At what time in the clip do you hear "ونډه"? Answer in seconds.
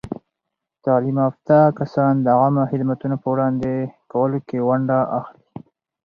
4.67-4.97